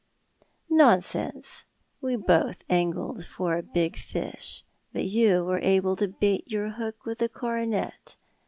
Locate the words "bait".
6.07-6.45